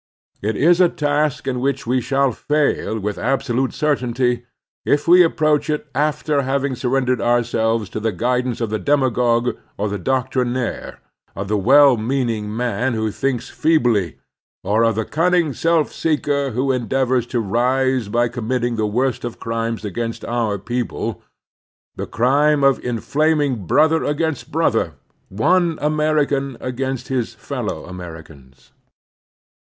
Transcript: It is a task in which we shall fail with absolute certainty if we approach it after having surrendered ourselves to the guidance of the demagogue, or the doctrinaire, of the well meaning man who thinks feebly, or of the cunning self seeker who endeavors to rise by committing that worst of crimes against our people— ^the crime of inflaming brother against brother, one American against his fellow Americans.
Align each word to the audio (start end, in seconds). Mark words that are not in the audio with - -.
It 0.41 0.55
is 0.55 0.81
a 0.81 0.89
task 0.89 1.47
in 1.47 1.59
which 1.59 1.85
we 1.85 2.01
shall 2.01 2.31
fail 2.31 2.97
with 2.99 3.19
absolute 3.19 3.71
certainty 3.71 4.45
if 4.83 5.07
we 5.07 5.21
approach 5.21 5.69
it 5.69 5.85
after 5.93 6.41
having 6.41 6.73
surrendered 6.75 7.21
ourselves 7.21 7.87
to 7.91 7.99
the 7.99 8.11
guidance 8.11 8.61
of 8.61 8.71
the 8.71 8.79
demagogue, 8.79 9.55
or 9.77 9.89
the 9.89 9.99
doctrinaire, 9.99 10.97
of 11.35 11.49
the 11.49 11.55
well 11.55 11.97
meaning 11.97 12.51
man 12.57 12.95
who 12.95 13.11
thinks 13.11 13.51
feebly, 13.51 14.17
or 14.63 14.81
of 14.81 14.95
the 14.95 15.05
cunning 15.05 15.53
self 15.53 15.93
seeker 15.93 16.49
who 16.49 16.71
endeavors 16.71 17.27
to 17.27 17.39
rise 17.39 18.07
by 18.07 18.27
committing 18.27 18.77
that 18.77 18.87
worst 18.87 19.23
of 19.23 19.39
crimes 19.39 19.85
against 19.85 20.25
our 20.25 20.57
people— 20.57 21.21
^the 21.99 22.09
crime 22.09 22.63
of 22.63 22.83
inflaming 22.83 23.67
brother 23.67 24.03
against 24.03 24.51
brother, 24.51 24.93
one 25.29 25.77
American 25.79 26.57
against 26.59 27.09
his 27.09 27.35
fellow 27.35 27.85
Americans. 27.85 28.71